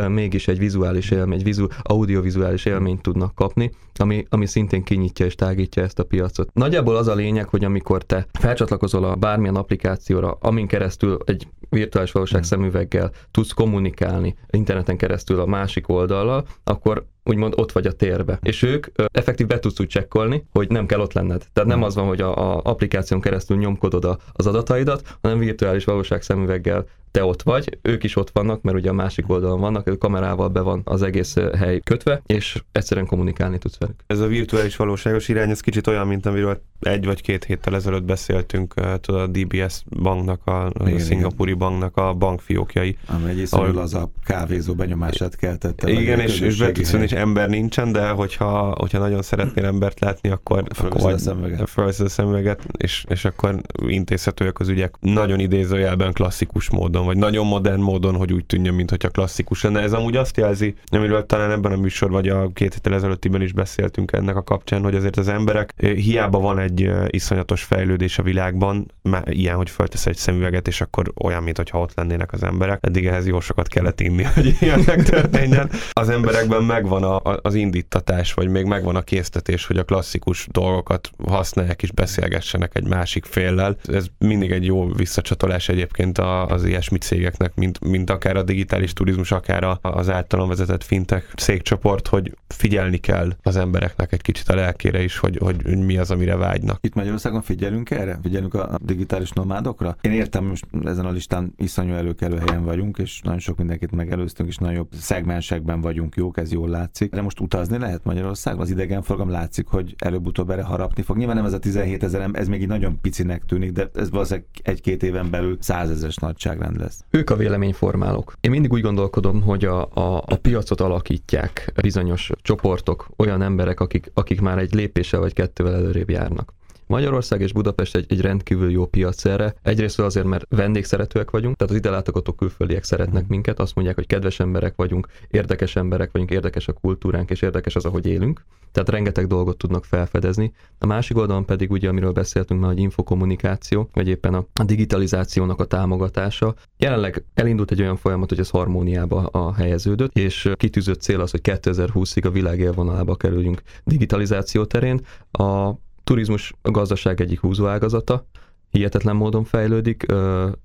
mégis 0.08 0.48
egy 0.48 0.58
vizuális 0.58 1.12
élmény, 1.12 1.38
egy 1.38 1.44
vizu, 1.44 1.68
audiovizuális 1.82 2.66
élményt 2.66 3.02
tudnak 3.02 3.36
kapni, 3.36 3.72
ami, 3.96 4.26
ami 4.30 4.46
szintén 4.46 4.84
kinyitja 4.84 5.26
és 5.26 5.36
tágítja 5.36 5.84
ezt 5.84 6.00
a 6.00 6.04
piacot. 6.04 6.54
Nagyjából 6.54 6.96
az 6.96 7.08
a 7.08 7.16
lényeg, 7.16 7.48
hogy 7.48 7.64
amikor 7.64 8.04
te 8.04 8.28
felcsatlakozol 8.40 9.04
a 9.04 9.16
bármilyen 9.16 9.56
applikációra, 9.56 10.38
amin 10.42 10.68
keresztül 10.68 11.18
egy 11.26 11.48
virtuális 11.70 12.12
valóság 12.12 12.40
hmm. 12.40 12.50
szemüveggel 12.50 13.12
tudsz 13.32 13.52
kommunikálni 13.52 14.36
interneten 14.50 14.98
keresztül 14.98 15.40
a 15.40 15.46
másik 15.46 15.90
oldallal, 15.90 16.46
akkor 16.64 17.06
úgymond 17.24 17.54
ott 17.58 17.72
vagy 17.72 17.88
a 17.88 17.92
térbe. 17.92 18.40
És 18.42 18.62
ők 18.62 18.88
effektív 19.12 19.48
be 19.48 19.60
tudsz 19.60 19.80
úgy 19.80 19.88
csekkolni, 19.88 20.46
hogy 20.52 20.70
nem 20.70 20.86
kell 20.86 21.00
ott 21.00 21.14
lenned. 21.14 21.46
Tehát 21.54 21.70
nem 21.70 21.78
hmm. 21.78 21.88
az 21.88 21.96
van, 21.96 22.08
hogy 22.08 22.22
a, 22.22 22.56
a 22.56 22.62
applikáción 22.64 23.22
keresztül 23.22 23.58
nyomkodod 23.58 24.06
a, 24.06 24.18
az 24.32 24.48
adataidat, 24.48 25.18
hanem 25.22 25.38
virtuális 25.38 25.84
valóság 25.84 26.22
szemüveggel 26.22 26.86
te 27.14 27.24
ott 27.26 27.42
vagy, 27.42 27.78
ők 27.82 28.04
is 28.04 28.16
ott 28.16 28.30
vannak, 28.30 28.62
mert 28.62 28.78
ugye 28.78 28.90
a 28.90 28.94
másik 28.94 29.30
oldalon 29.30 29.60
vannak, 29.60 29.88
a 29.88 29.98
kamerával 29.98 30.50
be 30.50 30.60
van 30.60 30.82
az 30.84 31.02
egész 31.02 31.36
hely 31.58 31.80
kötve, 31.80 32.22
és 32.26 32.64
egyszerűen 32.72 33.06
kommunikálni 33.06 33.58
tudsz 33.58 33.78
velük. 33.78 33.96
Ez 34.08 34.20
a 34.20 34.28
virtuális 34.28 34.76
valóságos 34.76 35.28
irány, 35.28 35.50
ez 35.50 35.60
kicsit 35.60 35.88
olyan, 35.88 36.08
mint 36.08 36.26
amiről 36.26 36.62
egy 36.80 37.06
vagy 37.06 37.22
két 37.22 37.44
héttel 37.44 37.76
ezelőtt 37.76 38.04
beszéltünk, 38.04 38.74
tudod, 39.02 39.22
a 39.22 39.28
DBS 39.28 39.84
banknak, 40.02 40.42
a, 40.46 40.66
a 40.66 40.72
igen, 40.86 41.00
szingapúri 41.00 41.52
igen. 41.52 41.68
banknak 41.68 41.98
a 41.98 42.14
bankfiókjai. 42.14 42.98
Ami 43.08 43.30
egy 43.30 43.48
ahol... 43.50 43.78
az 43.78 43.94
a 43.94 44.10
kávézó 44.26 44.74
benyomását 44.74 45.36
keltette. 45.36 45.92
Igen, 45.92 46.20
és, 46.20 46.40
és 46.40 46.58
be 46.58 46.72
tudsz 46.72 46.92
hogy 46.92 47.14
ember 47.14 47.50
nincsen, 47.50 47.92
de 47.92 48.10
hogyha, 48.10 48.76
hogyha 48.78 49.00
nagyon 49.00 49.22
szeretnél 49.22 49.66
embert 49.66 50.00
látni, 50.00 50.30
akkor 50.30 50.64
fölveszed 50.76 51.14
a 51.14 51.18
szemüveget. 51.18 51.70
Fölveszed 51.70 52.06
a 52.06 52.10
szemüveget, 52.10 52.66
és, 52.78 53.06
és 53.10 53.26
akkor 53.26 53.62
intézhetőek 53.88 54.60
az 54.60 54.68
ügyek 54.68 54.96
nagyon 55.00 55.40
idézőjelben 55.40 56.14
klasszikus 56.14 56.70
módon, 56.70 57.03
vagy 57.06 57.18
nagyon 57.18 57.46
modern 57.46 57.82
módon, 57.82 58.16
hogy 58.16 58.34
úgy 58.34 58.46
tűnjön, 58.46 58.74
mintha 58.74 59.10
klasszikus 59.10 59.64
lenne. 59.64 59.82
Ez 59.82 59.94
amúgy 59.94 60.16
azt 60.16 60.38
jelzi, 60.38 60.76
amiről 60.86 61.26
talán 61.26 61.52
ebben 61.52 61.72
a 61.72 61.76
műsor, 61.76 62.12
vagy 62.12 62.28
a 62.28 62.50
két 62.54 62.74
héttel 62.74 62.94
ezelőttiben 62.94 63.42
is 63.42 63.54
beszéltünk 63.54 64.12
ennek 64.12 64.36
a 64.36 64.44
kapcsán, 64.44 64.84
hogy 64.84 64.96
azért 64.96 65.18
az 65.18 65.28
emberek 65.28 65.74
hiába 65.78 66.40
van 66.40 66.60
egy 66.60 66.92
iszonyatos 67.08 67.64
fejlődés 67.64 68.18
a 68.18 68.24
világban, 68.24 68.92
ilyen, 69.26 69.56
hogy 69.56 69.70
föltesz 69.70 70.06
egy 70.06 70.16
szemüveget, 70.16 70.68
és 70.68 70.82
akkor 70.82 71.12
olyan, 71.24 71.44
mintha 71.44 71.80
ott 71.80 71.94
lennének 71.96 72.34
az 72.34 72.44
emberek. 72.44 72.80
Eddig 72.82 73.06
ehhez 73.06 73.28
jó 73.28 73.40
sokat 73.40 73.68
kellett 73.68 74.00
inni, 74.00 74.24
hogy 74.34 74.58
ilyen 74.60 74.84
megtörténjen. 74.86 75.70
Az 75.92 76.10
emberekben 76.10 76.64
megvan 76.64 77.04
a, 77.04 77.40
az 77.42 77.54
indítatás, 77.54 78.34
vagy 78.34 78.50
még 78.50 78.66
megvan 78.66 78.96
a 78.96 79.02
késztetés, 79.02 79.66
hogy 79.66 79.78
a 79.78 79.84
klasszikus 79.84 80.48
dolgokat 80.52 81.10
használják 81.28 81.84
és 81.84 81.92
beszélgessenek 81.92 82.76
egy 82.76 82.88
másik 82.88 83.26
féllel. 83.26 83.78
Ez 83.86 84.06
mindig 84.18 84.52
egy 84.52 84.66
jó 84.66 84.94
visszacsatolás 84.94 85.70
egyébként 85.70 86.18
az 86.18 86.66
ilyesmi 86.66 86.93
cégeknek, 86.98 87.56
mint, 87.56 87.80
mint 87.80 88.10
akár 88.10 88.36
a 88.36 88.44
digitális 88.44 88.94
turizmus, 88.94 89.32
akár 89.32 89.78
az 89.82 90.10
általán 90.10 90.48
vezetett 90.48 90.84
fintech 90.84 91.26
székcsoport, 91.36 92.08
hogy 92.08 92.38
figyelni 92.48 92.98
kell 92.98 93.36
az 93.42 93.56
embereknek 93.56 94.12
egy 94.12 94.22
kicsit 94.22 94.50
a 94.50 94.56
lelkére 94.56 95.04
is, 95.04 95.18
hogy, 95.18 95.38
hogy 95.38 95.78
mi 95.78 95.98
az, 95.98 96.12
amire 96.12 96.36
vágynak. 96.36 96.78
Itt 96.82 96.94
Magyarországon 96.94 97.42
figyelünk 97.42 97.92
erre? 97.92 98.20
Figyelünk 98.22 98.54
a 98.54 98.78
digitális 98.82 99.32
nomádokra? 99.32 99.98
Én 100.02 100.12
értem, 100.12 100.46
most 100.46 100.66
ezen 100.86 101.06
a 101.06 101.12
listán 101.12 101.54
iszonyú 101.58 101.94
előkelő 101.94 102.38
helyen 102.38 102.64
vagyunk, 102.64 102.98
és 102.98 103.22
nagyon 103.22 103.40
sok 103.40 103.58
mindenkit 103.58 103.92
megelőztünk, 103.92 104.50
és 104.50 104.58
nagyon 104.58 104.76
jobb 104.76 104.90
szegmensekben 105.00 105.82
vagyunk 105.82 106.16
jók, 106.16 106.38
ez 106.38 106.52
jól 106.52 106.70
látszik. 106.70 107.12
De 107.12 107.22
most 107.22 107.40
utazni 107.40 107.78
lehet 107.78 108.04
Magyarországon? 108.04 108.62
Az 108.62 108.70
idegenforgalom 108.70 109.32
látszik, 109.32 109.68
hogy 109.68 109.96
előbb-utóbb 109.98 110.50
erre 110.50 110.64
harapni 110.64 111.02
fog. 111.02 111.18
Nyilván 111.18 111.36
nem 111.36 111.46
ez 111.46 111.54
a 111.54 111.60
17 111.60 112.04
ezer, 112.04 112.30
ez 112.34 112.48
még 112.48 112.62
így 112.62 112.68
nagyon 112.68 113.02
picinek 113.02 113.46
tűnik, 113.46 113.72
de 113.72 113.90
ez 113.94 114.10
valószínűleg 114.10 114.48
egy-két 114.62 115.04
éven 115.04 115.30
belül 115.30 115.58
százezres 115.60 116.16
nagyságrend 116.16 116.78
lesz. 116.84 117.04
Ők 117.10 117.30
a 117.30 117.36
véleményformálók. 117.36 118.34
Én 118.42 118.52
mindig 118.52 118.72
úgy 118.72 118.82
gondolkodom, 118.82 119.42
hogy 119.42 119.66
a, 119.66 119.82
a, 119.82 120.24
a 120.26 120.36
piacot 120.42 120.82
alakítják 120.82 121.72
bizonyos 121.82 122.30
csoportok, 122.42 123.08
olyan 123.18 123.42
emberek, 123.42 123.80
akik, 123.80 124.12
akik 124.14 124.42
már 124.42 124.58
egy 124.58 124.74
lépéssel 124.74 125.20
vagy 125.20 125.34
kettővel 125.34 125.74
előrébb 125.74 126.10
járnak 126.10 126.54
Magyarország 126.94 127.42
és 127.42 127.54
Budapest 127.54 127.96
egy, 127.96 128.06
egy 128.10 128.22
rendkívül 128.22 128.72
jó 128.72 128.86
piac 128.86 129.26
erre. 129.26 129.56
Egyrészt 129.62 130.00
azért, 130.00 130.26
mert 130.26 130.46
vendégszeretőek 130.50 131.32
vagyunk, 131.32 131.56
tehát 131.56 131.74
az 131.74 131.80
ide 131.80 131.90
látogató 131.90 132.34
külföldiek 132.34 132.84
szeretnek 132.84 133.28
minket, 133.28 133.60
azt 133.60 133.76
mondják, 133.76 133.96
hogy 133.96 134.08
kedves 134.08 134.40
emberek 134.40 134.74
vagyunk, 134.76 135.08
érdekes 135.28 135.76
emberek 135.76 136.12
vagyunk, 136.12 136.32
érdekes 136.32 136.68
a 136.68 136.74
kultúránk, 136.74 137.30
és 137.30 137.42
érdekes 137.42 137.76
az, 137.76 137.86
ahogy 137.86 138.06
élünk. 138.06 138.42
Tehát 138.72 138.90
rengeteg 138.90 139.28
dolgot 139.28 139.58
tudnak 139.58 139.86
felfedezni. 139.86 140.54
A 140.80 140.86
másik 140.86 141.18
oldalon 141.18 141.46
pedig 141.46 141.72
ugye, 141.72 141.90
amiről 141.90 142.12
beszéltünk 142.12 142.60
már, 142.60 142.70
hogy 142.70 142.80
infokommunikáció, 142.80 143.90
vagy 143.94 144.08
éppen 144.08 144.34
a 144.34 144.64
digitalizációnak 144.64 145.60
a 145.60 145.66
támogatása. 145.66 146.56
Jelenleg 146.78 147.26
elindult 147.34 147.72
egy 147.72 147.82
olyan 147.82 147.98
folyamat, 147.98 148.30
hogy 148.30 148.40
ez 148.40 148.50
harmóniába 148.50 149.26
a 149.26 149.54
helyeződött, 149.54 150.18
és 150.18 150.52
kitűzött 150.56 151.02
cél 151.02 151.22
az, 151.22 151.32
hogy 151.32 151.42
2020-ig 151.44 152.26
a 152.26 152.30
világ 152.30 152.60
élvonalába 152.60 153.16
kerüljünk 153.16 153.62
digitalizáció 153.84 154.66
terén. 154.66 155.02
A 155.32 155.72
turizmus 156.04 156.54
a 156.62 156.72
gazdaság 156.72 157.22
egyik 157.22 157.40
húzóágazata, 157.40 158.26
hihetetlen 158.74 159.16
módon 159.16 159.44
fejlődik. 159.44 160.06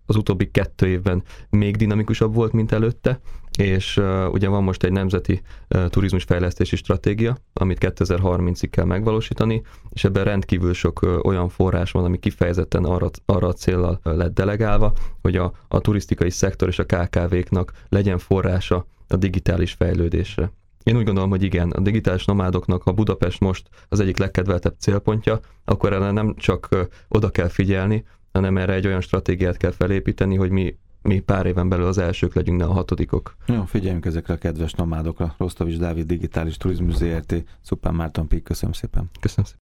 Az 0.07 0.17
utóbbi 0.17 0.51
kettő 0.51 0.87
évben 0.87 1.23
még 1.51 1.77
dinamikusabb 1.77 2.35
volt, 2.35 2.53
mint 2.53 2.73
előtte, 2.73 3.21
és 3.59 4.01
ugye 4.31 4.49
van 4.49 4.63
most 4.63 4.85
egy 4.85 4.93
nemzeti 4.93 5.41
turizmusfejlesztési 5.89 6.77
stratégia, 6.77 7.37
amit 7.53 7.79
2030-ig 7.81 8.69
kell 8.71 8.85
megvalósítani, 8.85 9.63
és 9.91 10.05
ebben 10.05 10.25
rendkívül 10.25 10.75
sok 10.75 11.21
olyan 11.23 11.49
forrás 11.49 11.91
van, 11.91 12.05
ami 12.05 12.19
kifejezetten 12.19 12.85
arra, 12.85 13.11
arra 13.25 13.47
a 13.47 13.53
célral 13.53 14.01
lett 14.03 14.35
delegálva, 14.35 14.93
hogy 15.23 15.37
a, 15.37 15.53
a 15.69 15.81
turisztikai 15.81 16.31
szektor 16.31 16.69
és 16.69 16.79
a 16.79 16.85
KKV-knak 16.85 17.73
legyen 17.89 18.19
forrása 18.19 18.87
a 19.09 19.17
digitális 19.17 19.73
fejlődésre. 19.73 20.53
Én 20.89 20.97
úgy 20.97 21.05
gondolom, 21.05 21.31
hogy 21.31 21.43
igen, 21.43 21.71
a 21.71 21.81
digitális 21.81 22.25
nomádoknak, 22.25 22.83
ha 22.83 22.93
Budapest 22.93 23.41
most 23.41 23.69
az 23.89 24.01
egyik 24.01 24.17
legkedveltebb 24.17 24.75
célpontja, 24.79 25.41
akkor 25.65 25.93
erre 25.93 26.11
nem 26.11 26.35
csak 26.37 26.69
oda 27.09 27.31
kell 27.31 27.49
figyelni, 27.49 28.05
hanem 28.33 28.59
erre 28.59 28.73
egy 28.73 28.87
olyan 28.87 29.01
stratégiát 29.01 29.57
kell 29.57 29.71
felépíteni, 29.71 30.37
hogy 30.37 30.51
mi 30.51 30.77
mi 31.03 31.21
pár 31.21 31.47
éven 31.47 31.69
belül 31.69 31.87
az 31.87 31.99
elsők 31.99 32.35
legyünk, 32.35 32.59
ne 32.59 32.65
a 32.65 32.73
hatodikok. 32.73 33.37
Jó, 33.47 33.65
figyeljünk 33.65 34.05
ezekre 34.05 34.35
a 34.35 34.37
kedves 34.37 34.73
nomádokra. 34.73 35.35
Rostovics 35.39 35.79
Dávid 35.79 36.07
Digitális 36.07 36.57
Turizmus 36.57 36.95
ZRT, 36.95 37.45
Szupán 37.61 37.95
Márton 37.95 38.29
Pík, 38.29 38.43
köszönöm 38.43 38.73
szépen. 38.73 39.11
Köszönöm 39.21 39.45
szépen. 39.45 39.57